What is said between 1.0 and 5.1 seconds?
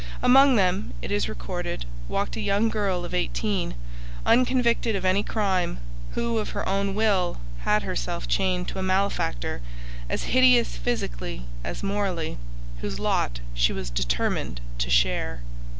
it is recorded, walked a young girl of eighteen, unconvicted of